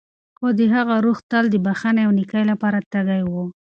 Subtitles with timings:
[0.37, 3.33] خو د هغه روح تل د بښنې او نېکۍ لپاره تږی و.